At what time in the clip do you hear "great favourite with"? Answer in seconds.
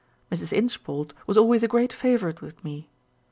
1.67-2.63